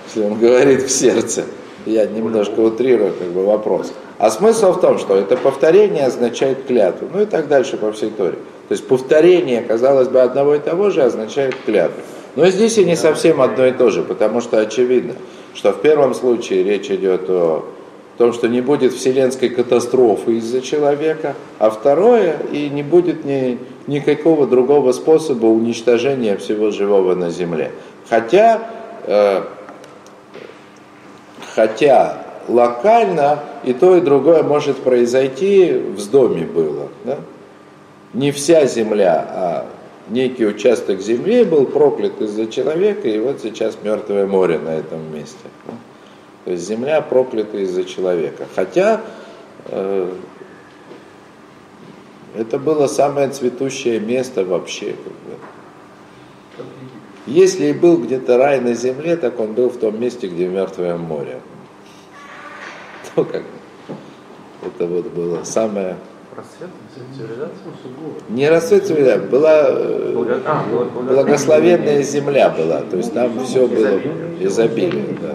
если 0.07 0.23
он 0.23 0.39
говорит 0.39 0.83
в 0.83 0.91
сердце, 0.91 1.45
я 1.87 2.07
немножко 2.07 2.61
утрирую 2.61 3.13
как 3.13 3.29
бы 3.29 3.45
вопрос. 3.45 3.93
А 4.19 4.31
смысл 4.31 4.73
в 4.73 4.81
том, 4.81 4.99
что 4.99 5.17
это 5.17 5.37
повторение 5.37 6.07
означает 6.07 6.65
клятву. 6.67 7.09
Ну 7.13 7.23
и 7.23 7.27
так 7.27 7.49
дальше 7.49 7.77
по 7.77 7.93
всей 7.93 8.11
Торе. 8.11 8.39
То 8.69 8.73
есть 8.73 8.87
повторение, 8.87 9.63
казалось 9.63 10.09
бы, 10.09 10.21
одного 10.21 10.55
и 10.55 10.59
того 10.59 10.91
же 10.91 11.03
означает 11.03 11.55
клятву. 11.65 12.01
Но 12.35 12.47
здесь 12.49 12.77
и 12.79 12.85
не 12.85 12.97
совсем 12.97 13.41
одно 13.41 13.67
и 13.67 13.73
то 13.73 13.91
же, 13.91 14.03
потому 14.03 14.41
что 14.41 14.59
очевидно, 14.59 15.15
что 15.55 15.73
в 15.73 15.81
первом 15.81 16.15
случае 16.15 16.65
речь 16.65 16.91
идет 16.91 17.31
о 17.31 17.65
том, 18.19 18.33
что 18.33 18.49
не 18.49 18.61
будет 18.61 18.93
вселенской 18.93 19.49
катастрофы 19.49 20.39
из-за 20.39 20.61
человека, 20.61 21.35
а 21.59 21.71
второе, 21.71 22.37
и 22.53 22.69
не 22.69 22.83
будет 22.83 23.25
ни, 23.25 23.59
никакого 23.87 24.47
другого 24.47 24.93
способа 24.93 25.47
уничтожения 25.47 26.37
всего 26.37 26.71
живого 26.71 27.15
на 27.15 27.31
земле. 27.31 27.73
Хотя, 28.09 28.69
э, 29.05 29.43
хотя 31.57 32.19
локально 32.47 33.41
и 33.65 33.73
то, 33.73 33.97
и 33.97 34.01
другое 34.01 34.43
может 34.45 34.77
произойти, 34.77 35.73
в 35.73 36.11
доме 36.11 36.45
было. 36.45 36.89
Да? 37.05 37.19
Не 38.13 38.31
вся 38.31 38.67
земля, 38.67 39.27
а 39.29 39.67
некий 40.09 40.47
участок 40.47 41.01
земли 41.01 41.45
был 41.45 41.67
проклят 41.67 42.21
из-за 42.21 42.47
человека, 42.47 43.09
и 43.09 43.19
вот 43.19 43.41
сейчас 43.43 43.79
мертвое 43.83 44.27
море 44.27 44.59
на 44.59 44.77
этом 44.77 45.13
месте. 45.13 45.39
То 46.45 46.53
есть 46.53 46.69
земля 46.69 47.01
проклята 47.01 47.57
из-за 47.59 47.85
человека. 47.85 48.47
Хотя 48.55 49.01
э, 49.65 50.13
это 52.37 52.59
было 52.59 52.87
самое 52.87 53.31
цветущее 53.31 53.99
место 53.99 54.45
вообще. 54.45 54.91
Как 54.91 55.13
бы. 55.13 55.37
Если 57.27 57.67
и 57.67 57.73
был 57.73 57.99
где-то 57.99 58.37
рай 58.39 58.61
на 58.61 58.75
земле, 58.75 59.17
так 59.17 59.39
он 59.41 59.53
был 59.55 59.69
в 59.69 59.79
том 59.79 60.01
месте, 60.01 60.29
где 60.29 60.47
мертвое 60.47 60.97
море. 60.97 61.41
То 63.15 63.25
как 63.25 63.43
бы, 63.43 63.97
это 64.67 64.87
вот 64.87 65.07
было 65.13 65.43
самое 65.45 65.97
Расцвет 66.37 66.69
цивилизации? 67.17 67.55
не 68.29 68.49
расцвет 68.49 68.87
цивилизации, 68.87 69.27
была 69.27 69.69
э, 69.71 70.13
Благо- 70.15 70.43
а, 70.45 70.65
благо- 70.71 70.91
благо- 70.91 71.15
благословенная 71.15 72.03
земля 72.03 72.51
была, 72.51 72.83
то 72.83 72.99
есть 72.99 73.15
там 73.15 73.43
все 73.45 73.67
было 73.67 73.99
изобилие. 74.39 75.17
Да. 75.23 75.35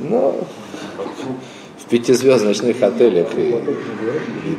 Ну, 0.00 0.44
в 1.78 1.84
пятизвездочных 1.88 2.82
отелях 2.82 3.28
и- 3.36 3.50
и 3.50 4.58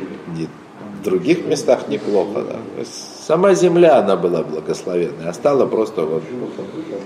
в 1.04 1.06
других 1.06 1.44
местах 1.44 1.88
неплохо. 1.88 2.44
Да. 2.48 2.84
Сама 3.26 3.52
земля, 3.52 3.98
она 3.98 4.16
была 4.16 4.42
благословенная, 4.42 5.28
а 5.28 5.32
стала 5.34 5.66
просто 5.66 6.02
вот 6.02 6.22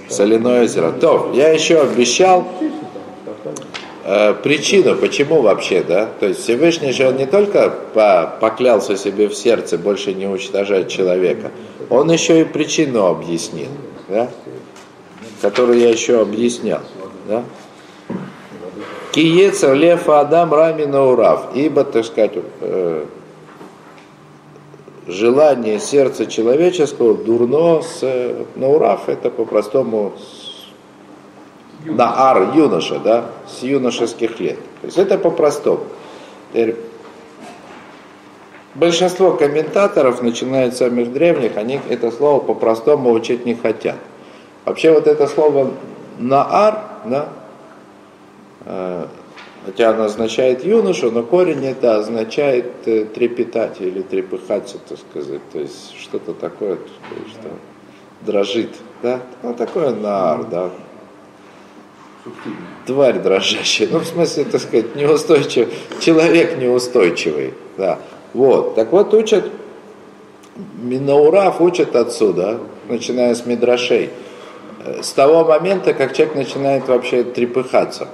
соляное 0.08 0.62
озеро. 0.62 0.92
То, 0.92 1.32
я 1.34 1.48
еще 1.48 1.80
обещал 1.80 2.46
э, 4.04 4.34
причину, 4.34 4.94
почему 4.94 5.42
вообще, 5.42 5.82
да? 5.82 6.08
То 6.20 6.26
есть 6.26 6.42
Всевышний 6.44 6.92
же 6.92 7.08
он 7.08 7.16
не 7.16 7.26
только 7.26 7.74
по- 7.92 8.32
поклялся 8.40 8.96
себе 8.96 9.26
в 9.26 9.34
сердце 9.34 9.76
больше 9.78 10.14
не 10.14 10.28
уничтожать 10.28 10.88
человека, 10.88 11.50
он 11.90 12.08
еще 12.08 12.42
и 12.42 12.44
причину 12.44 13.04
объяснил, 13.06 13.70
да? 14.08 14.28
Которую 15.42 15.80
я 15.80 15.90
еще 15.90 16.20
объяснял, 16.20 16.82
да? 17.28 17.42
Киецер 19.10 19.74
лефа 19.74 20.20
адам 20.20 20.54
рамина 20.54 21.04
урав, 21.04 21.48
ибо, 21.56 21.82
так 21.82 22.04
сказать, 22.04 22.32
э, 22.60 23.04
желание 25.08 25.78
сердца 25.80 26.26
человеческого 26.26 27.14
дурно 27.14 27.82
с 27.82 28.02
наурав, 28.54 29.08
это 29.08 29.30
по-простому 29.30 30.12
с- 30.18 30.66
наар, 31.86 32.54
юноша, 32.54 32.98
да, 32.98 33.24
с 33.46 33.62
юношеских 33.62 34.38
лет. 34.38 34.58
То 34.82 34.86
есть 34.86 34.98
это 34.98 35.18
по-простому. 35.18 35.80
Большинство 38.74 39.32
комментаторов, 39.32 40.22
начиная 40.22 40.70
с 40.70 40.76
самых 40.76 41.12
древних, 41.12 41.56
они 41.56 41.80
это 41.88 42.10
слово 42.12 42.38
по-простому 42.40 43.10
учить 43.10 43.44
не 43.46 43.54
хотят. 43.54 43.96
Вообще 44.64 44.92
вот 44.92 45.06
это 45.06 45.26
слово 45.26 45.70
наар, 46.18 46.78
да, 47.06 47.28
э, 48.66 49.06
хотя 49.68 49.90
оно 49.90 50.04
означает 50.04 50.64
юношу, 50.64 51.10
но 51.10 51.22
корень 51.22 51.66
это 51.66 51.98
означает 51.98 52.72
э, 52.86 53.04
трепетать 53.04 53.82
или 53.82 54.00
трепыхаться, 54.00 54.78
так 54.88 54.98
сказать, 54.98 55.42
то 55.52 55.58
есть 55.58 55.94
что-то 55.94 56.32
такое, 56.32 56.76
так 56.76 56.86
сказать, 56.86 57.32
что 57.32 57.50
дрожит, 58.22 58.70
да, 59.02 59.20
ну 59.42 59.52
такое 59.52 59.90
наар, 59.90 60.44
да, 60.44 60.70
тварь 62.86 63.18
дрожащая, 63.18 63.88
ну 63.90 63.98
в 63.98 64.06
смысле, 64.06 64.44
так 64.44 64.62
сказать, 64.62 64.96
неустойчивый, 64.96 65.68
человек 66.00 66.56
неустойчивый, 66.56 67.52
да, 67.76 67.98
вот, 68.32 68.74
так 68.74 68.90
вот 68.90 69.12
учат, 69.12 69.50
Минаурав 70.80 71.60
учат 71.60 71.94
отсюда, 71.94 72.58
начиная 72.88 73.34
с 73.34 73.44
Мидрашей, 73.44 74.08
э, 74.82 75.02
с 75.02 75.12
того 75.12 75.44
момента, 75.44 75.92
как 75.92 76.14
человек 76.14 76.36
начинает 76.36 76.88
вообще 76.88 77.22
трепыхаться, 77.22 78.08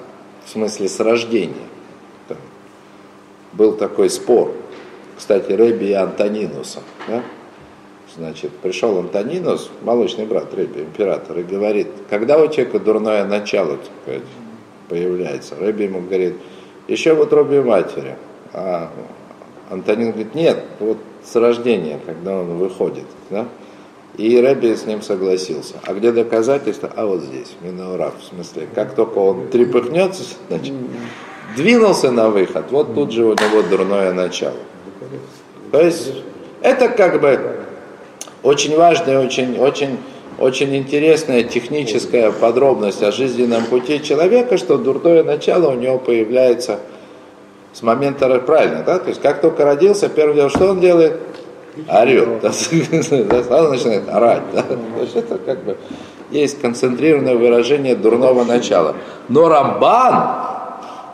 в 0.45 0.49
смысле 0.49 0.89
с 0.89 1.01
рождения. 1.01 1.69
Был 3.53 3.73
такой 3.73 4.11
спор, 4.11 4.53
кстати, 5.17 5.53
Рэби 5.53 5.87
и 5.87 5.93
Антонинуса. 5.93 6.81
Да? 7.07 7.23
Значит, 8.17 8.51
пришел 8.51 8.99
Антонинус, 8.99 9.71
молочный 9.83 10.27
брат 10.27 10.53
Рэби, 10.55 10.81
император, 10.81 11.39
и 11.39 11.43
говорит, 11.43 11.89
когда 12.11 12.39
у 12.39 12.49
человека 12.49 12.81
дурное 12.81 13.25
начало 13.25 13.79
сказать, 14.03 14.23
появляется? 14.89 15.57
Рэби 15.57 15.85
ему 15.85 16.01
говорит, 16.01 16.35
еще 16.89 17.15
в 17.15 17.21
утробе 17.21 17.63
матери. 17.63 18.17
А 18.53 18.91
Антонин 19.71 20.11
говорит, 20.11 20.35
нет, 20.35 20.63
вот 20.81 20.99
с 21.25 21.35
рождения, 21.37 21.99
когда 22.05 22.39
он 22.39 22.59
выходит. 22.59 23.07
Да? 23.31 23.47
И 24.17 24.41
Рэби 24.41 24.75
с 24.75 24.87
ним 24.87 25.03
согласился. 25.03 25.75
А 25.85 25.93
где 25.93 26.13
доказательства? 26.13 26.91
А 26.95 27.05
вот 27.05 27.23
здесь, 27.23 27.53
Минаурав. 27.63 28.15
В 28.21 28.25
смысле, 28.25 28.69
как 28.75 28.95
только 28.95 29.19
он 29.19 29.49
трепыхнется, 29.49 30.23
значит, 30.49 30.73
двинулся 31.57 32.13
на 32.13 32.31
выход, 32.31 32.67
вот 32.71 32.95
тут 32.95 33.13
же 33.13 33.25
у 33.25 33.33
него 33.33 33.63
дурное 33.69 34.13
начало. 34.13 34.57
То 35.73 35.81
есть 35.81 36.13
это 36.63 36.89
как 36.89 37.21
бы 37.21 37.41
очень 38.45 38.77
важная, 38.77 39.19
очень, 39.19 39.59
очень, 39.59 39.99
очень 40.39 40.77
интересная 40.77 41.43
техническая 41.43 42.31
подробность 42.31 43.03
о 43.03 43.11
жизненном 43.11 43.65
пути 43.65 44.01
человека, 44.01 44.59
что 44.59 44.79
дурное 44.79 45.25
начало 45.25 45.73
у 45.73 45.75
него 45.75 45.99
появляется 45.99 46.79
с 47.73 47.83
момента, 47.83 48.29
правильно, 48.39 48.85
да? 48.87 49.01
То 49.01 49.09
есть 49.09 49.21
как 49.21 49.41
только 49.41 49.65
родился, 49.65 50.09
первое 50.09 50.37
дело, 50.37 50.51
что 50.51 50.71
он 50.71 50.81
делает? 50.81 51.21
Орет. 51.89 52.41
Да? 52.43 52.53
Сразу 53.43 53.71
начинает 53.71 54.09
орать. 54.09 54.43
Да? 54.53 54.63
То 54.63 54.79
есть 55.01 55.17
это 55.17 55.39
как 55.39 55.65
бы 55.65 55.77
есть 56.31 56.61
концентрированное 56.61 57.37
выражение 57.37 57.95
дурного 57.95 58.45
начала. 58.45 58.97
Но 59.29 59.49
Рамбан 59.49 60.45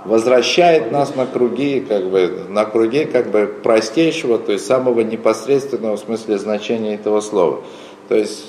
возвращает 0.05 0.93
нас 0.93 1.15
на 1.15 1.27
круги, 1.27 1.85
как 1.87 2.07
бы, 2.07 2.47
на 2.49 2.65
круги 2.65 3.05
как 3.05 3.31
бы 3.31 3.47
простейшего, 3.63 4.39
то 4.39 4.53
есть 4.53 4.67
самого 4.67 5.01
непосредственного 5.01 5.97
в 5.97 6.01
смысле 6.01 6.39
значения 6.39 6.95
этого 6.95 7.21
слова. 7.21 7.61
То 8.09 8.15
есть 8.15 8.47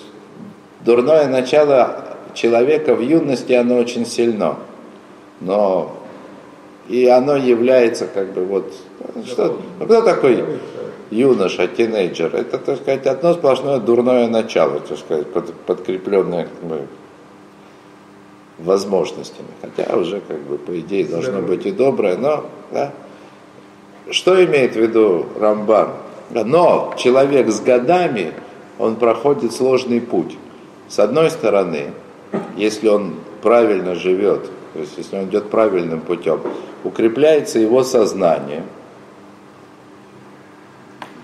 дурное 0.85 1.27
начало 1.27 2.05
человека 2.33 2.95
в 2.95 3.01
юности, 3.01 3.53
оно 3.53 3.77
очень 3.77 4.05
сильно. 4.05 4.55
Но 5.41 5.97
и 6.87 7.07
оно 7.07 7.35
является 7.35 8.05
как 8.05 8.33
бы 8.33 8.45
вот, 8.45 8.73
что, 9.25 9.59
ну, 9.79 9.85
кто 9.85 10.01
такой 10.01 10.43
юноша, 11.11 11.67
тинейджер? 11.67 12.35
Это, 12.35 12.57
так 12.57 12.77
сказать, 12.77 13.05
одно 13.05 13.33
сплошное 13.33 13.79
дурное 13.79 14.27
начало, 14.27 14.79
так 14.79 14.97
сказать, 14.97 15.27
под, 15.27 15.53
подкрепленное 15.53 16.45
как 16.45 16.63
бы, 16.63 16.87
возможностями. 18.57 19.49
Хотя 19.61 19.95
уже, 19.95 20.21
как 20.21 20.39
бы, 20.39 20.57
по 20.57 20.79
идее, 20.79 21.05
должно 21.05 21.41
быть 21.41 21.65
и 21.65 21.71
доброе, 21.71 22.17
но, 22.17 22.45
да, 22.71 22.93
что 24.09 24.43
имеет 24.43 24.73
в 24.73 24.79
виду 24.79 25.27
Рамбан? 25.39 25.89
Но 26.31 26.93
человек 26.97 27.49
с 27.49 27.59
годами, 27.59 28.33
он 28.79 28.95
проходит 28.95 29.53
сложный 29.53 30.01
путь. 30.01 30.37
С 30.87 30.97
одной 30.99 31.29
стороны, 31.29 31.91
если 32.55 32.87
он 32.87 33.15
правильно 33.41 33.95
живет, 33.95 34.49
то 34.73 34.79
есть 34.79 34.97
если 34.97 35.17
он 35.17 35.25
идет 35.25 35.49
правильным 35.49 35.99
путем, 35.99 36.41
укрепляется 36.83 37.59
его 37.59 37.83
сознание, 37.83 38.63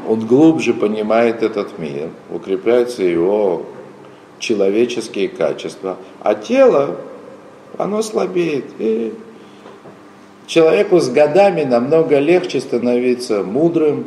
он 0.08 0.26
глубже 0.26 0.74
понимает 0.74 1.44
этот 1.44 1.78
мир, 1.78 2.10
укрепляются 2.32 3.04
его 3.04 3.66
человеческие 4.40 5.28
качества, 5.28 5.98
а 6.22 6.34
тело 6.34 6.98
оно 7.78 8.02
слабеет. 8.02 8.66
И 8.80 9.14
человеку 10.46 11.00
с 11.00 11.10
годами 11.10 11.64
намного 11.64 12.20
легче 12.20 12.62
становиться 12.62 13.44
мудрым, 13.44 14.06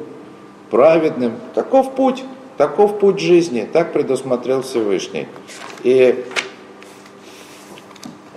праведным. 0.70 1.32
Таков 1.54 1.94
путь, 1.94 2.24
таков 2.56 2.98
путь 2.98 3.20
жизни, 3.20 3.68
так 3.70 3.92
предусмотрел 3.92 4.62
Всевышний. 4.62 5.28
И 5.82 6.24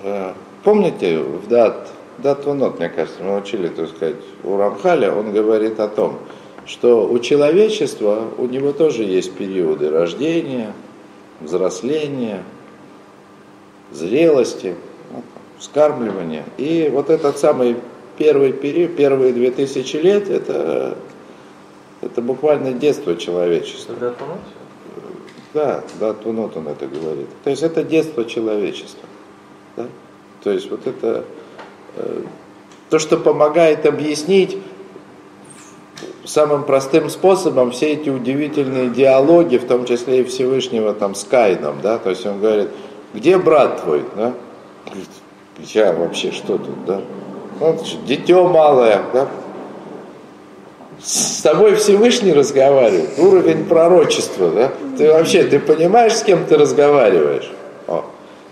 э, 0.04 0.34
помните, 0.64 1.20
в 1.20 1.48
дат, 1.48 1.90
дат 2.18 2.46
нот, 2.46 2.80
мне 2.80 2.90
кажется, 2.90 3.24
мы 3.24 3.38
учили, 3.38 3.70
так 3.70 3.88
сказать, 3.90 4.18
у 4.44 4.58
Рамхаля, 4.58 5.14
он 5.14 5.32
говорит 5.32 5.80
о 5.80 5.88
том, 5.88 6.20
что 6.66 7.08
у 7.08 7.20
человечества, 7.20 8.28
у 8.38 8.46
него 8.46 8.72
тоже 8.72 9.04
есть 9.04 9.34
периоды 9.34 9.90
рождения, 9.90 10.74
взросления, 11.42 12.44
зрелости– 13.92 14.76
вскармливания. 15.64 16.44
И 16.58 16.90
вот 16.92 17.10
этот 17.10 17.38
самый 17.38 17.78
первый 18.18 18.52
период, 18.52 18.96
первые 18.96 19.32
две 19.32 19.50
тысячи 19.50 19.96
лет, 19.96 20.30
это, 20.30 20.98
это 22.02 22.22
буквально 22.22 22.74
детство 22.74 23.16
человечества. 23.16 23.96
Да, 25.54 25.84
да, 26.00 26.14
Тунот 26.14 26.58
он 26.58 26.68
это 26.68 26.88
говорит. 26.88 27.28
То 27.44 27.50
есть 27.52 27.64
это 27.64 27.84
детство 27.84 28.26
человечества. 28.26 29.08
Да? 29.78 29.86
То 30.44 30.52
есть 30.52 30.70
вот 30.70 30.86
это 30.88 31.26
э, 31.96 32.22
то, 32.90 33.00
что 33.00 33.18
помогает 33.18 33.86
объяснить 33.86 34.58
самым 36.26 36.64
простым 36.64 37.10
способом 37.10 37.72
все 37.72 37.94
эти 37.94 38.10
удивительные 38.10 38.90
диалоги, 38.90 39.58
в 39.58 39.66
том 39.66 39.86
числе 39.86 40.22
и 40.22 40.24
Всевышнего 40.24 40.94
там 40.94 41.16
с 41.16 41.24
Каином, 41.24 41.78
да, 41.82 41.98
то 41.98 42.10
есть 42.10 42.26
он 42.26 42.40
говорит, 42.40 42.70
где 43.14 43.38
брат 43.38 43.82
твой, 43.84 44.04
да, 44.16 44.34
я 45.58 45.94
вообще 45.94 46.32
что 46.32 46.58
тут, 46.58 46.86
да? 46.86 47.02
Вот, 47.60 47.86
дитё 48.06 48.48
малое, 48.48 49.02
да? 49.14 49.28
С 51.02 51.42
тобой 51.42 51.76
Всевышний 51.76 52.34
разговаривает, 52.34 53.20
уровень 53.20 53.66
пророчества, 53.66 54.50
да? 54.52 54.72
Ты 54.98 55.12
вообще, 55.12 55.44
ты 55.44 55.60
понимаешь, 55.60 56.14
с 56.14 56.24
кем 56.24 56.46
ты 56.46 56.58
разговариваешь? 56.58 57.52
О. 57.88 58.06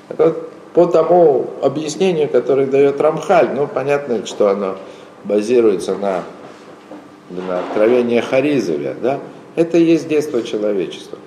Это 0.10 0.36
по 0.74 0.86
тому 0.86 1.48
объяснению, 1.62 2.30
которое 2.30 2.68
дает 2.68 3.00
Рамхаль, 3.00 3.50
ну, 3.56 3.68
понятно, 3.68 4.26
что 4.26 4.50
оно 4.50 4.76
базируется 5.24 5.96
на, 5.96 6.24
на 7.48 7.60
откровении 7.60 8.20
Харизове, 8.20 8.96
да? 9.02 9.20
Это 9.56 9.78
и 9.78 9.84
есть 9.84 10.08
детство 10.08 10.44
человечества. 10.44 11.17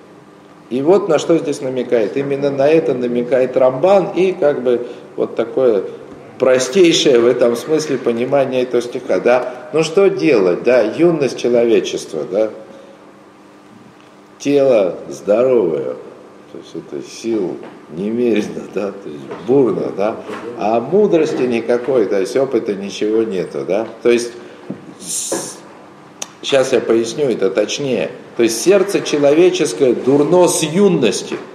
И 0.70 0.80
вот 0.82 1.08
на 1.08 1.18
что 1.18 1.36
здесь 1.38 1.60
намекает. 1.60 2.16
Именно 2.16 2.50
на 2.50 2.68
это 2.68 2.94
намекает 2.94 3.56
Рамбан 3.56 4.12
и 4.16 4.32
как 4.32 4.62
бы 4.62 4.86
вот 5.16 5.36
такое 5.36 5.84
простейшее 6.38 7.20
в 7.20 7.26
этом 7.26 7.56
смысле 7.56 7.98
понимание 7.98 8.62
этого 8.62 8.82
стиха, 8.82 9.20
да. 9.20 9.68
Ну 9.72 9.82
что 9.82 10.08
делать, 10.08 10.62
да, 10.62 10.82
юность 10.82 11.38
человечества, 11.38 12.24
да, 12.30 12.50
тело 14.38 14.96
здоровое, 15.08 15.94
то 16.52 16.58
есть 16.58 16.74
это 16.74 17.06
сил 17.08 17.56
немерено, 17.96 18.62
да, 18.74 18.90
то 18.90 19.08
есть 19.08 19.24
бурно, 19.46 19.92
да, 19.96 20.16
а 20.58 20.80
мудрости 20.80 21.42
никакой, 21.42 22.06
то 22.06 22.20
есть 22.20 22.36
опыта 22.36 22.74
ничего 22.74 23.22
нету, 23.22 23.64
да, 23.66 23.86
то 24.02 24.10
есть 24.10 24.32
сейчас 26.44 26.72
я 26.72 26.80
поясню 26.80 27.28
это 27.30 27.50
точнее, 27.50 28.12
то 28.36 28.44
есть 28.44 28.62
сердце 28.62 29.00
человеческое 29.00 29.94
дурно 29.94 30.46
с 30.46 30.62
юности– 30.62 31.36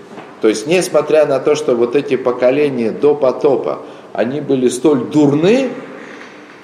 то 0.41 0.47
есть, 0.47 0.67
несмотря 0.67 1.25
на 1.25 1.39
то, 1.39 1.55
что 1.55 1.75
вот 1.75 1.95
эти 1.95 2.15
поколения 2.15 2.91
до 2.91 3.13
потопа, 3.13 3.79
они 4.13 4.39
были 4.41 4.69
столь 4.69 5.05
дурны, 5.05 5.69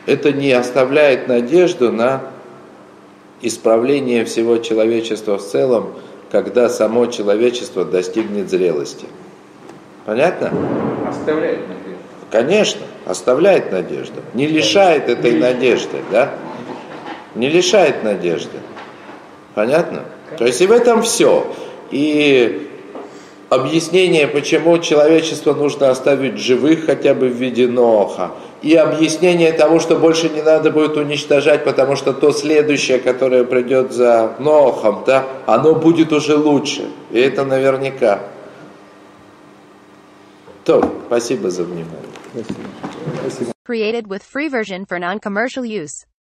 это 0.06 0.32
не 0.32 0.52
оставляет 0.52 1.28
надежду 1.28 1.92
на 1.92 2.24
исправление 3.42 4.24
всего 4.24 4.58
человечества 4.58 5.38
в 5.38 5.44
целом, 5.44 5.94
когда 6.32 6.70
само 6.70 7.08
человечество 7.08 7.84
достигнет 7.84 8.50
зрелости. 8.50 9.06
Понятно? 10.06 10.52
Оставляет 11.10 11.60
надежду. 11.68 12.00
Конечно, 12.32 12.82
оставляет 13.06 13.72
надежду. 13.72 14.22
Не 14.34 14.48
лишает 14.48 15.10
этой 15.10 15.38
надежды, 15.38 15.98
да? 16.12 16.34
Не 17.36 17.50
лишает 17.50 18.04
надежды. 18.04 18.60
Понятно? 19.54 20.04
То 20.38 20.46
есть 20.46 20.62
и 20.62 20.68
в 20.68 20.72
этом 20.72 21.04
все. 21.04 21.54
И 21.92 22.70
объяснение, 23.50 24.28
почему 24.28 24.78
человечество 24.80 25.54
нужно 25.54 25.90
оставить 25.90 26.38
живых 26.38 26.86
хотя 26.86 27.14
бы 27.14 27.28
в 27.28 27.34
виде 27.34 27.68
Ноха, 27.68 28.32
и 28.62 28.74
объяснение 28.74 29.54
того, 29.54 29.80
что 29.80 29.96
больше 29.96 30.30
не 30.30 30.42
надо 30.42 30.72
будет 30.72 30.98
уничтожать, 30.98 31.64
потому 31.64 31.96
что 31.96 32.14
то 32.14 32.32
следующее, 32.32 33.00
которое 33.00 33.44
придет 33.44 33.92
за 33.92 34.36
Нохом, 34.40 35.04
да, 35.06 35.26
оно 35.46 35.76
будет 35.76 36.12
уже 36.12 36.36
лучше. 36.36 36.90
И 37.12 37.20
это 37.20 37.46
наверняка. 37.46 38.22
То, 40.64 40.92
спасибо 41.08 41.52
за 41.52 41.64
внимание. 41.64 42.10
Created 43.68 44.08
with 44.08 44.24
free 44.24 44.50
version 44.50 44.86
for 44.86 45.00
non-commercial 45.00 45.64
use. 45.64 46.06